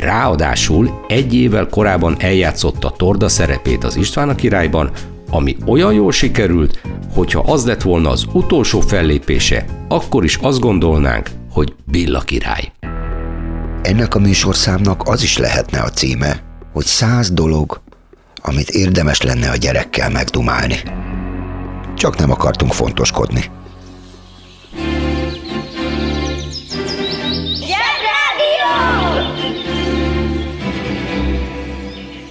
Ráadásul 0.00 1.04
egy 1.08 1.34
évvel 1.34 1.66
korábban 1.66 2.16
eljátszotta 2.18 2.90
Torda 2.90 3.28
szerepét 3.28 3.84
az 3.84 3.96
István 3.96 4.28
a 4.28 4.34
királyban, 4.34 4.90
ami 5.34 5.56
olyan 5.66 5.92
jól 5.92 6.12
sikerült, 6.12 6.80
hogyha 7.14 7.40
az 7.40 7.66
lett 7.66 7.82
volna 7.82 8.10
az 8.10 8.26
utolsó 8.32 8.80
fellépése, 8.80 9.64
akkor 9.88 10.24
is 10.24 10.36
azt 10.36 10.60
gondolnánk, 10.60 11.30
hogy 11.50 11.74
Billa 11.84 12.20
király. 12.20 12.72
Ennek 13.82 14.14
a 14.14 14.18
műsorszámnak 14.18 15.08
az 15.08 15.22
is 15.22 15.38
lehetne 15.38 15.80
a 15.80 15.90
címe, 15.90 16.42
hogy 16.72 16.84
száz 16.84 17.30
dolog, 17.30 17.80
amit 18.42 18.68
érdemes 18.68 19.22
lenne 19.22 19.50
a 19.50 19.56
gyerekkel 19.56 20.10
megdumálni. 20.10 20.82
Csak 21.96 22.16
nem 22.16 22.30
akartunk 22.30 22.72
fontoskodni. 22.72 23.44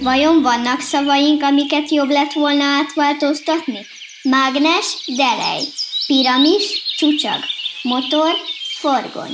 Vajon 0.04 0.42
vannak 0.42 0.80
szavaink, 0.80 1.42
amiket 1.42 1.90
jobb 1.90 2.08
lett 2.08 2.32
volna 2.32 2.64
átváltoztatni? 2.64 3.86
Mágnes, 4.22 5.12
delej, 5.16 5.62
piramis, 6.06 6.94
csúcsag, 6.96 7.40
motor, 7.82 8.30
Forgon. 8.78 9.28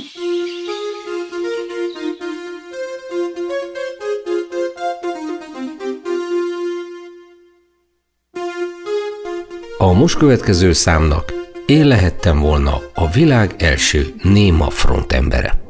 A 9.77 9.93
most 9.93 10.17
következő 10.17 10.73
számnak 10.73 11.33
én 11.65 11.87
lehettem 11.87 12.39
volna 12.39 12.81
a 12.93 13.09
világ 13.09 13.55
első 13.57 14.13
néma 14.23 14.69
frontembere. 14.69 15.61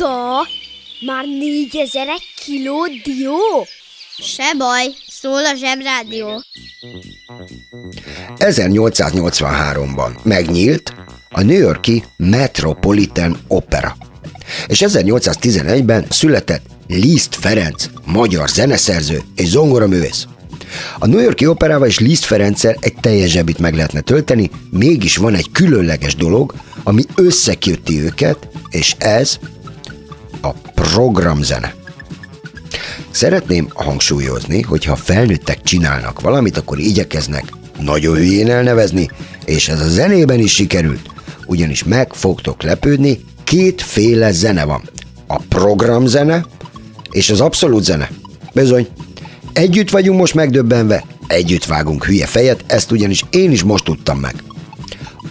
Micsoda? 0.00 0.46
Már 1.06 1.24
négyezer 1.24 2.08
egy 2.08 2.24
kiló 2.44 2.86
dió? 3.04 3.66
Se 4.18 4.54
baj, 4.58 4.86
szól 5.08 5.44
a 5.44 5.54
zsebrádió. 5.54 6.42
1883-ban 8.38 10.22
megnyílt 10.22 10.94
a 11.30 11.42
New 11.42 11.58
Yorki 11.58 12.04
Metropolitan 12.16 13.38
Opera. 13.48 13.96
És 14.66 14.82
1811-ben 14.86 16.06
született 16.10 16.64
Liszt 16.88 17.34
Ferenc, 17.34 17.86
magyar 18.04 18.48
zeneszerző 18.48 19.22
és 19.36 19.48
zongoraművész. 19.48 20.26
A 20.98 21.06
New 21.06 21.20
Yorki 21.20 21.46
operával 21.46 21.86
és 21.86 21.98
Liszt 21.98 22.24
Ferenccel 22.24 22.76
egy 22.80 22.94
teljes 23.00 23.30
zsebit 23.30 23.58
meg 23.58 23.74
lehetne 23.74 24.00
tölteni, 24.00 24.50
mégis 24.70 25.16
van 25.16 25.34
egy 25.34 25.50
különleges 25.52 26.14
dolog, 26.14 26.54
ami 26.82 27.02
összeköti 27.14 28.00
őket, 28.00 28.48
és 28.70 28.94
ez 28.98 29.38
a 30.40 30.52
programzene. 30.74 31.74
Szeretném 33.10 33.68
hangsúlyozni, 33.74 34.62
hogy 34.62 34.84
ha 34.84 34.96
felnőttek 34.96 35.62
csinálnak 35.62 36.20
valamit, 36.20 36.56
akkor 36.56 36.78
igyekeznek 36.78 37.44
nagyon 37.80 38.16
hülyén 38.16 38.50
elnevezni, 38.50 39.10
és 39.44 39.68
ez 39.68 39.80
a 39.80 39.88
zenében 39.88 40.38
is 40.38 40.52
sikerült, 40.54 41.10
ugyanis 41.46 41.84
meg 41.84 42.12
fogtok 42.12 42.62
lepődni, 42.62 43.20
kétféle 43.44 44.30
zene 44.30 44.64
van. 44.64 44.82
A 45.26 45.36
programzene 45.48 46.46
és 47.10 47.30
az 47.30 47.40
abszolút 47.40 47.84
zene. 47.84 48.10
Bizony. 48.54 48.88
Együtt 49.52 49.90
vagyunk 49.90 50.18
most 50.18 50.34
megdöbbenve, 50.34 51.04
együtt 51.26 51.64
vágunk 51.64 52.04
hülye 52.04 52.26
fejet, 52.26 52.64
ezt 52.66 52.90
ugyanis 52.90 53.24
én 53.30 53.50
is 53.50 53.62
most 53.62 53.84
tudtam 53.84 54.18
meg. 54.18 54.34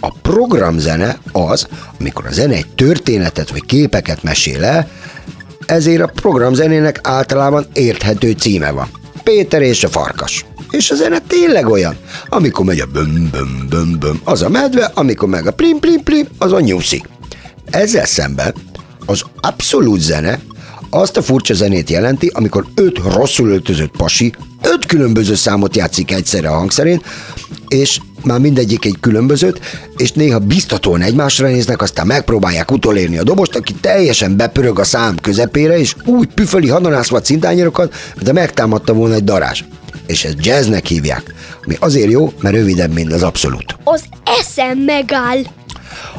A 0.00 0.12
programzene 0.12 1.18
az, 1.32 1.66
amikor 1.98 2.26
a 2.26 2.32
zene 2.32 2.54
egy 2.54 2.68
történetet 2.68 3.50
vagy 3.50 3.64
képeket 3.66 4.22
mesél 4.22 4.64
el, 4.64 4.88
ezért 5.66 6.02
a 6.02 6.12
programzenének 6.14 6.98
általában 7.02 7.66
érthető 7.72 8.30
címe 8.30 8.70
van. 8.70 8.88
Péter 9.22 9.62
és 9.62 9.84
a 9.84 9.88
farkas. 9.88 10.44
És 10.70 10.90
a 10.90 10.94
zene 10.94 11.18
tényleg 11.26 11.68
olyan. 11.68 11.96
Amikor 12.28 12.64
megy 12.64 12.80
a 12.80 12.86
böm 12.86 13.28
böm 13.32 13.66
böm 13.68 13.98
böm, 13.98 14.20
az 14.24 14.42
a 14.42 14.48
medve, 14.48 14.90
amikor 14.94 15.28
meg 15.28 15.46
a 15.46 15.50
plim 15.52 15.78
plim 15.78 16.02
plim, 16.02 16.26
az 16.38 16.52
a 16.52 16.60
nyuszi. 16.60 17.04
Ezzel 17.70 18.06
szemben 18.06 18.54
az 19.06 19.22
abszolút 19.40 20.00
zene 20.00 20.40
azt 20.90 21.16
a 21.16 21.22
furcsa 21.22 21.54
zenét 21.54 21.90
jelenti, 21.90 22.30
amikor 22.34 22.66
öt 22.74 22.98
rosszul 22.98 23.50
öltözött 23.50 23.96
pasi 23.96 24.34
öt 24.62 24.86
különböző 24.86 25.34
számot 25.34 25.76
játszik 25.76 26.12
egyszerre 26.12 26.48
a 26.48 26.56
hangszerén, 26.56 27.02
és 27.68 28.00
már 28.24 28.38
mindegyik 28.38 28.84
egy 28.84 28.96
különbözőt, 29.00 29.60
és 29.96 30.12
néha 30.12 30.38
biztatóan 30.38 31.02
egymásra 31.02 31.46
néznek, 31.46 31.82
aztán 31.82 32.06
megpróbálják 32.06 32.70
utolérni 32.70 33.18
a 33.18 33.22
dobost, 33.22 33.56
aki 33.56 33.74
teljesen 33.74 34.36
bepörög 34.36 34.78
a 34.78 34.84
szám 34.84 35.16
közepére, 35.22 35.78
és 35.78 35.94
úgy 36.04 36.28
püföli 36.34 36.68
hadanászva 36.68 37.20
cintányérokat, 37.20 37.94
de 38.22 38.32
megtámadta 38.32 38.92
volna 38.92 39.14
egy 39.14 39.24
darázs. 39.24 39.62
És 40.06 40.24
ezt 40.24 40.46
jazznek 40.46 40.86
hívják, 40.86 41.34
ami 41.64 41.76
azért 41.80 42.10
jó, 42.10 42.32
mert 42.40 42.54
rövidebb, 42.54 42.92
mint 42.92 43.12
az 43.12 43.22
abszolút. 43.22 43.76
Az 43.84 44.04
eszem 44.40 44.78
megáll. 44.78 45.38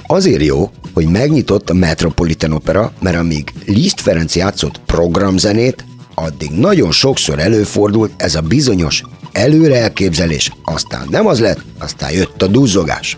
Azért 0.07 0.43
jó, 0.43 0.69
hogy 0.93 1.05
megnyitott 1.05 1.69
a 1.69 1.73
Metropolitan 1.73 2.51
Opera, 2.51 2.93
mert 2.99 3.17
amíg 3.17 3.51
Liszt 3.65 4.01
Ferenc 4.01 4.35
játszott 4.35 4.79
programzenét, 4.85 5.85
addig 6.15 6.51
nagyon 6.51 6.91
sokszor 6.91 7.39
előfordult 7.39 8.11
ez 8.17 8.35
a 8.35 8.41
bizonyos 8.41 9.03
előre 9.31 9.81
elképzelés, 9.81 10.51
aztán 10.63 11.07
nem 11.09 11.27
az 11.27 11.39
lett, 11.39 11.59
aztán 11.79 12.11
jött 12.11 12.41
a 12.41 12.47
duzzogás. 12.47 13.17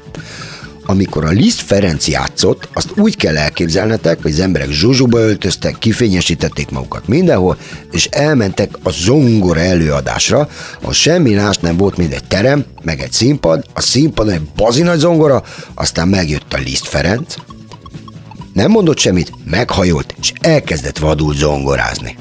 Amikor 0.85 1.25
a 1.25 1.29
Liszt 1.29 1.61
Ferenc 1.61 2.07
játszott, 2.07 2.69
azt 2.73 2.91
úgy 2.95 3.17
kell 3.17 3.37
elképzelnetek, 3.37 4.21
hogy 4.21 4.31
az 4.31 4.39
emberek 4.39 4.69
zsuzsuba 4.69 5.19
öltöztek, 5.19 5.77
kifényesítették 5.79 6.69
magukat 6.69 7.07
mindenhol, 7.07 7.57
és 7.91 8.05
elmentek 8.05 8.69
a 8.83 8.89
zongora 8.89 9.59
előadásra, 9.59 10.49
ahol 10.81 10.93
semmi 10.93 11.33
más 11.33 11.57
nem 11.57 11.77
volt, 11.77 11.97
mint 11.97 12.13
egy 12.13 12.23
terem, 12.23 12.65
meg 12.81 13.01
egy 13.01 13.11
színpad, 13.11 13.65
a 13.73 13.81
színpadon 13.81 14.33
egy 14.33 14.41
bazinagy 14.55 14.99
zongora, 14.99 15.43
aztán 15.73 16.07
megjött 16.07 16.53
a 16.53 16.57
Liszt 16.57 16.87
Ferenc, 16.87 17.35
nem 18.53 18.71
mondott 18.71 18.97
semmit, 18.97 19.31
meghajolt, 19.45 20.15
és 20.19 20.33
elkezdett 20.41 20.97
vadul 20.97 21.33
zongorázni. 21.33 22.17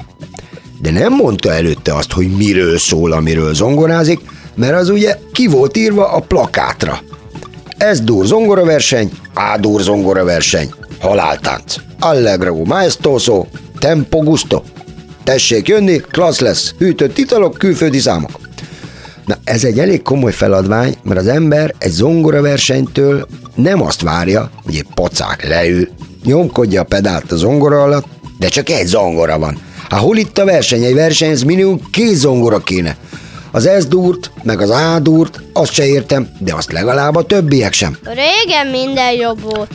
De 0.83 0.91
nem 0.91 1.13
mondta 1.13 1.53
előtte 1.53 1.95
azt, 1.95 2.11
hogy 2.11 2.35
miről 2.35 2.77
szól, 2.77 3.11
amiről 3.11 3.53
zongorázik, 3.53 4.19
mert 4.55 4.75
az 4.75 4.89
ugye 4.89 5.17
ki 5.31 5.47
volt 5.47 5.77
írva 5.77 6.11
a 6.11 6.19
plakátra. 6.19 6.99
Ez 7.77 8.01
dur 8.01 8.25
zongoraverseny, 8.25 9.11
A 9.33 9.57
dur 9.59 9.81
zongoraverseny, 9.81 10.73
haláltánc. 10.99 11.75
Allegro 11.99 12.63
maestoso, 12.63 13.45
tempo 13.79 14.19
gusto. 14.19 14.61
Tessék 15.23 15.67
jönni, 15.67 15.97
klassz 15.97 16.39
lesz, 16.39 16.73
hűtött 16.77 17.17
italok, 17.17 17.57
külföldi 17.57 17.99
számok. 17.99 18.39
Na 19.25 19.35
ez 19.43 19.63
egy 19.63 19.79
elég 19.79 20.01
komoly 20.01 20.31
feladvány, 20.31 20.95
mert 21.03 21.19
az 21.19 21.27
ember 21.27 21.73
egy 21.77 21.91
zongoraversenytől 21.91 23.27
nem 23.55 23.81
azt 23.81 24.01
várja, 24.01 24.49
hogy 24.65 24.75
egy 24.75 24.87
pacák 24.93 25.47
leül, 25.47 25.87
nyomkodja 26.23 26.81
a 26.81 26.85
pedált 26.85 27.31
a 27.31 27.35
zongora 27.35 27.83
alatt, 27.83 28.05
de 28.39 28.47
csak 28.47 28.69
egy 28.69 28.87
zongora 28.87 29.39
van. 29.39 29.71
Hát 29.93 30.01
hol 30.01 30.17
itt 30.17 30.37
a 30.37 30.45
verseny? 30.45 30.83
Egy 30.83 30.93
versenyhez 30.93 31.43
minimum 31.43 31.79
két 31.91 32.15
zongora 32.15 32.59
kéne. 32.59 32.97
Az 33.51 33.69
S 33.79 33.85
dúrt, 33.85 34.31
meg 34.43 34.61
az 34.61 34.69
A 34.69 34.99
dúrt, 34.99 35.41
azt 35.53 35.71
se 35.71 35.85
értem, 35.85 36.29
de 36.39 36.53
azt 36.53 36.71
legalább 36.71 37.15
a 37.15 37.23
többiek 37.23 37.73
sem. 37.73 37.97
Régen 38.03 38.67
minden 38.67 39.11
jobb 39.13 39.41
volt. 39.41 39.71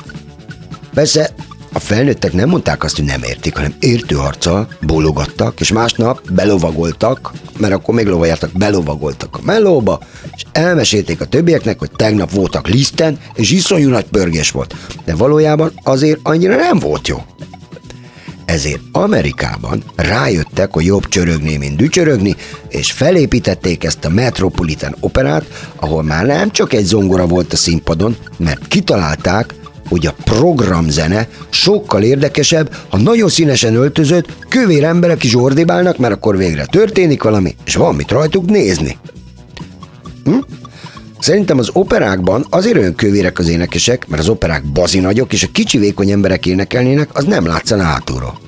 Persze, 0.94 1.30
a 1.72 1.78
felnőttek 1.78 2.32
nem 2.32 2.48
mondták 2.48 2.84
azt, 2.84 2.96
hogy 2.96 3.04
nem 3.04 3.22
értik, 3.22 3.54
hanem 3.54 3.74
értő 3.80 4.16
arccal 4.16 4.68
bólogattak, 4.80 5.60
és 5.60 5.72
másnap 5.72 6.30
belovagoltak, 6.30 7.32
mert 7.58 7.74
akkor 7.74 7.94
még 7.94 8.06
lovajártak, 8.06 8.50
belovagoltak 8.52 9.36
a 9.36 9.44
melóba, 9.44 10.00
és 10.36 10.42
elmesélték 10.52 11.20
a 11.20 11.26
többieknek, 11.26 11.78
hogy 11.78 11.90
tegnap 11.96 12.30
voltak 12.30 12.68
liszten, 12.68 13.18
és 13.34 13.50
iszonyú 13.50 13.88
nagy 13.88 14.06
pörgés 14.10 14.50
volt. 14.50 14.74
De 15.04 15.14
valójában 15.14 15.72
azért 15.82 16.18
annyira 16.22 16.56
nem 16.56 16.78
volt 16.78 17.08
jó. 17.08 17.22
Ezért 18.48 18.80
Amerikában 18.92 19.82
rájöttek, 19.96 20.72
hogy 20.72 20.84
jobb 20.84 21.08
csörögni, 21.08 21.56
mint 21.56 21.76
dücsörögni, 21.76 22.36
és 22.68 22.92
felépítették 22.92 23.84
ezt 23.84 24.04
a 24.04 24.08
Metropolitan 24.08 24.96
operát, 25.00 25.70
ahol 25.76 26.02
már 26.02 26.26
nem 26.26 26.50
csak 26.50 26.72
egy 26.72 26.84
zongora 26.84 27.26
volt 27.26 27.52
a 27.52 27.56
színpadon, 27.56 28.16
mert 28.36 28.68
kitalálták, 28.68 29.54
hogy 29.88 30.06
a 30.06 30.14
programzene 30.24 31.28
sokkal 31.48 32.02
érdekesebb, 32.02 32.76
ha 32.88 32.98
nagyon 32.98 33.28
színesen 33.28 33.74
öltözött, 33.74 34.28
kövér 34.48 34.84
emberek 34.84 35.24
is 35.24 35.34
ordibálnak, 35.34 35.96
mert 35.96 36.14
akkor 36.14 36.36
végre 36.36 36.64
történik 36.64 37.22
valami, 37.22 37.56
és 37.64 37.74
van 37.74 37.94
mit 37.94 38.10
rajtuk 38.10 38.50
nézni. 38.50 38.98
Hm? 40.24 40.38
Szerintem 41.20 41.58
az 41.58 41.70
operákban 41.72 42.46
azért 42.50 42.76
olyan 42.76 42.94
kövérek 42.94 43.38
az 43.38 43.48
énekesek, 43.48 44.08
mert 44.08 44.22
az 44.22 44.28
operák 44.28 44.64
bazi 44.64 44.98
nagyok, 44.98 45.32
és 45.32 45.42
a 45.42 45.48
kicsi 45.52 45.78
vékony 45.78 46.10
emberek 46.10 46.46
énekelnének, 46.46 47.08
az 47.12 47.24
nem 47.24 47.46
látszana 47.46 47.82
hátulról. 47.82 48.38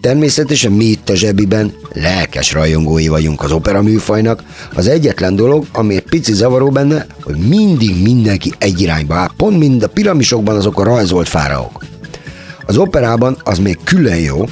Természetesen 0.00 0.72
mi 0.72 0.84
itt 0.84 1.08
a 1.08 1.14
zsebiben 1.14 1.72
lelkes 1.92 2.52
rajongói 2.52 3.08
vagyunk 3.08 3.42
az 3.42 3.52
opera 3.52 3.82
műfajnak. 3.82 4.42
Az 4.74 4.88
egyetlen 4.88 5.36
dolog, 5.36 5.66
ami 5.72 5.94
egy 5.94 6.02
pici 6.02 6.32
zavaró 6.32 6.70
benne, 6.70 7.06
hogy 7.22 7.36
mindig 7.36 8.02
mindenki 8.02 8.52
egy 8.58 8.80
irányba 8.80 9.14
áll, 9.14 9.30
pont 9.36 9.58
mind 9.58 9.82
a 9.82 9.88
piramisokban 9.88 10.56
azok 10.56 10.80
a 10.80 10.84
rajzolt 10.84 11.28
fáraók. 11.28 11.84
Az 12.66 12.76
operában 12.76 13.36
az 13.44 13.58
még 13.58 13.78
külön 13.84 14.18
jó, 14.18 14.48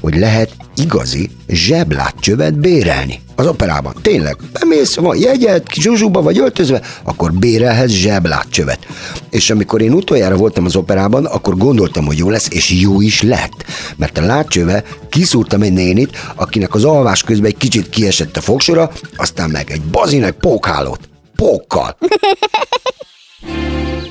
hogy 0.00 0.16
lehet 0.16 0.50
igazi 0.82 1.30
zseblátcsövet 1.48 2.58
bérelni. 2.58 3.20
Az 3.36 3.46
operában. 3.46 3.94
Tényleg. 4.02 4.36
Bemész, 4.52 4.94
van 4.94 5.16
jegyed, 5.16 5.62
zsuzsuba 5.74 6.22
vagy 6.22 6.38
öltözve, 6.38 6.82
akkor 7.02 7.32
bérelhez 7.32 7.90
zseblátcsövet. 7.90 8.86
És 9.30 9.50
amikor 9.50 9.80
én 9.80 9.92
utoljára 9.92 10.36
voltam 10.36 10.64
az 10.64 10.76
operában, 10.76 11.24
akkor 11.24 11.56
gondoltam, 11.56 12.06
hogy 12.06 12.18
jó 12.18 12.30
lesz, 12.30 12.48
és 12.50 12.70
jó 12.70 13.00
is 13.00 13.22
lett. 13.22 13.64
Mert 13.96 14.18
a 14.18 14.26
látcsöve 14.26 14.84
kiszúrtam 15.08 15.62
egy 15.62 15.72
nénit, 15.72 16.16
akinek 16.34 16.74
az 16.74 16.84
alvás 16.84 17.22
közben 17.22 17.50
egy 17.50 17.56
kicsit 17.56 17.88
kiesett 17.88 18.36
a 18.36 18.40
fogsora, 18.40 18.90
aztán 19.16 19.50
meg 19.50 19.70
egy 19.70 19.82
bazinek 19.82 20.32
pókhálót. 20.32 21.08
Pókkal. 21.36 21.96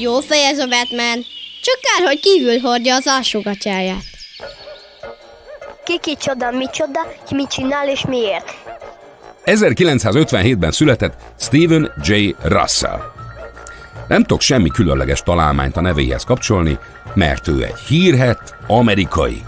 Jó 0.00 0.20
fej 0.20 0.44
ez 0.44 0.58
a 0.58 0.66
Batman. 0.66 1.24
Csak 1.62 1.78
kár, 1.80 2.06
hogy 2.06 2.20
kívül 2.20 2.58
hordja 2.58 2.94
az 2.94 3.06
alsógatyáját. 3.06 4.04
Ki 5.84 5.98
kicsoda, 6.00 6.50
micsoda, 6.50 7.00
ki 7.28 7.34
mit 7.34 7.48
csinál 7.48 7.88
és 7.88 8.04
miért. 8.06 8.54
1957-ben 9.44 10.70
született 10.70 11.14
Stephen 11.38 11.92
J. 12.02 12.34
Russell. 12.42 13.00
Nem 14.08 14.20
tudok 14.20 14.40
semmi 14.40 14.68
különleges 14.68 15.22
találmányt 15.22 15.76
a 15.76 15.80
nevéhez 15.80 16.24
kapcsolni, 16.24 16.78
mert 17.14 17.48
ő 17.48 17.64
egy 17.64 17.78
hírhet 17.88 18.54
amerikai 18.66 19.42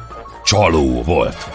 csaló 0.44 1.02
volt. 1.02 1.48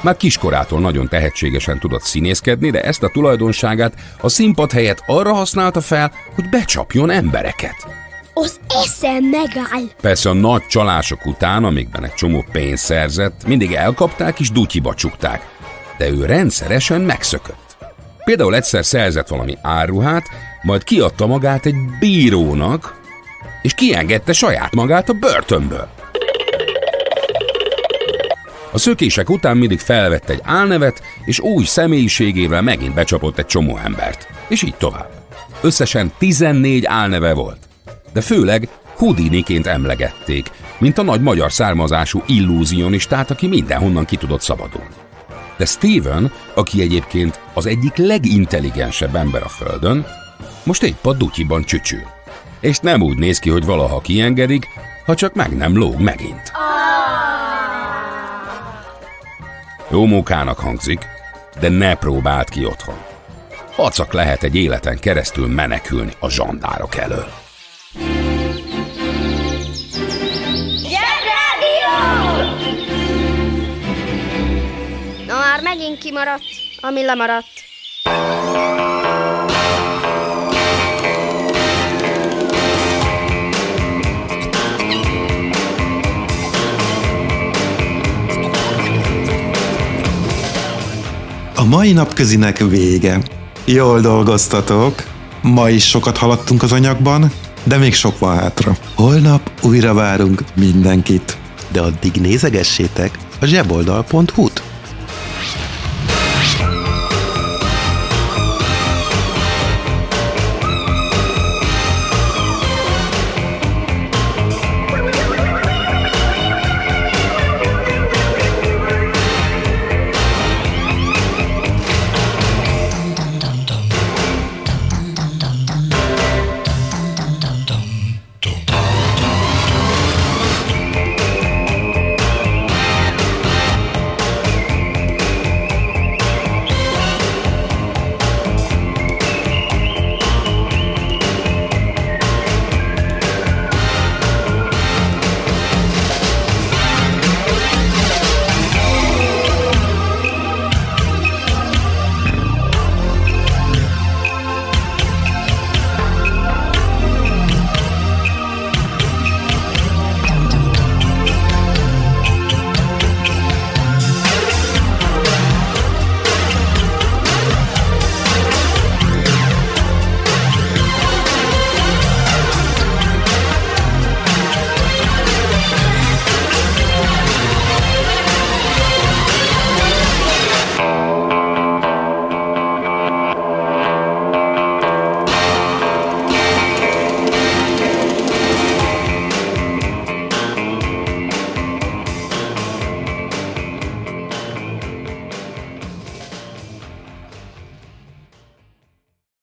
Már 0.00 0.16
kiskorától 0.16 0.80
nagyon 0.80 1.08
tehetségesen 1.08 1.78
tudott 1.78 2.02
színészkedni, 2.02 2.70
de 2.70 2.82
ezt 2.82 3.02
a 3.02 3.10
tulajdonságát 3.12 3.94
a 4.20 4.28
színpad 4.28 4.72
helyett 4.72 5.02
arra 5.06 5.32
használta 5.32 5.80
fel, 5.80 6.12
hogy 6.34 6.48
becsapjon 6.48 7.10
embereket. 7.10 8.05
Az 8.38 8.60
eszem 8.68 9.24
megáll. 9.24 9.84
Persze 10.00 10.28
a 10.28 10.32
nagy 10.32 10.66
csalások 10.66 11.26
után, 11.26 11.64
amikben 11.64 12.04
egy 12.04 12.14
csomó 12.14 12.44
pénzt 12.52 12.84
szerzett, 12.84 13.46
mindig 13.46 13.72
elkapták 13.72 14.40
és 14.40 14.50
dutyiba 14.50 14.94
csukták, 14.94 15.48
de 15.98 16.08
ő 16.08 16.24
rendszeresen 16.24 17.00
megszökött. 17.00 17.76
Például 18.24 18.54
egyszer 18.54 18.84
szerzett 18.84 19.28
valami 19.28 19.58
áruhát, 19.62 20.24
majd 20.62 20.84
kiadta 20.84 21.26
magát 21.26 21.66
egy 21.66 21.74
bírónak, 22.00 23.00
és 23.62 23.74
kiengedte 23.74 24.32
saját 24.32 24.74
magát 24.74 25.08
a 25.08 25.12
börtönből. 25.12 25.88
A 28.72 28.78
szökések 28.78 29.30
után 29.30 29.56
mindig 29.56 29.78
felvett 29.78 30.28
egy 30.28 30.40
álnevet, 30.44 31.02
és 31.24 31.40
új 31.40 31.64
személyiségével 31.64 32.62
megint 32.62 32.94
becsapott 32.94 33.38
egy 33.38 33.46
csomó 33.46 33.78
embert. 33.84 34.28
És 34.48 34.62
így 34.62 34.74
tovább. 34.74 35.10
Összesen 35.60 36.12
14 36.18 36.84
álneve 36.84 37.32
volt. 37.32 37.65
De 38.16 38.22
főleg 38.22 38.68
Houdiniként 38.94 39.66
emlegették, 39.66 40.50
mint 40.78 40.98
a 40.98 41.02
nagy 41.02 41.20
magyar 41.20 41.52
származású 41.52 42.22
illúzionistát, 42.26 43.30
aki 43.30 43.46
mindenhonnan 43.46 44.04
ki 44.04 44.16
tudott 44.16 44.40
szabadulni. 44.40 44.94
De 45.56 45.64
Steven, 45.64 46.32
aki 46.54 46.80
egyébként 46.80 47.40
az 47.54 47.66
egyik 47.66 47.96
legintelligensebb 47.96 49.14
ember 49.14 49.42
a 49.42 49.48
Földön, 49.48 50.06
most 50.64 50.82
épp 50.82 51.04
a 51.04 51.12
dutyiban 51.12 51.64
csücsül. 51.64 52.02
És 52.60 52.78
nem 52.78 53.02
úgy 53.02 53.18
néz 53.18 53.38
ki, 53.38 53.50
hogy 53.50 53.64
valaha 53.64 54.00
kiengedik, 54.00 54.68
ha 55.06 55.14
csak 55.14 55.34
meg 55.34 55.56
nem 55.56 55.76
lóg 55.76 56.00
megint. 56.00 56.52
Jó 59.90 60.06
munkának 60.06 60.58
hangzik, 60.58 61.06
de 61.60 61.68
ne 61.68 61.94
próbáld 61.94 62.48
ki 62.48 62.64
otthon. 62.64 62.98
Hacak 63.72 64.12
lehet 64.12 64.42
egy 64.42 64.54
életen 64.54 64.98
keresztül 64.98 65.46
menekülni 65.46 66.12
a 66.18 66.30
zsandárok 66.30 66.96
elől. 66.96 67.44
Megint 75.76 75.98
kimaradt, 75.98 76.44
ami 76.80 77.04
lemaradt. 77.04 77.46
A 91.54 91.64
mai 91.64 91.92
napközinek 91.92 92.58
vége. 92.58 93.22
Jól 93.64 94.00
dolgoztatok. 94.00 94.94
Ma 95.42 95.68
is 95.70 95.88
sokat 95.88 96.16
haladtunk 96.16 96.62
az 96.62 96.72
anyagban, 96.72 97.32
de 97.64 97.76
még 97.76 97.94
sok 97.94 98.18
van 98.18 98.38
hátra. 98.38 98.76
Holnap 98.94 99.50
újra 99.62 99.94
várunk 99.94 100.42
mindenkit. 100.54 101.36
De 101.72 101.80
addig 101.80 102.12
nézegessétek 102.12 103.18
a 103.40 103.46
zseboldal.hu-t. 103.46 104.65